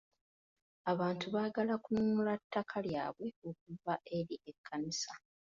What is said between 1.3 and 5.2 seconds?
baagala kununula takka lyabwe okuva eri ekkanisa.